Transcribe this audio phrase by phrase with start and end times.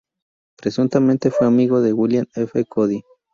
[0.57, 2.65] Presuntamente fue amigo de William F.
[2.65, 3.03] Cody.